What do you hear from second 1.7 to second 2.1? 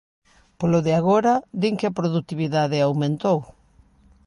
que a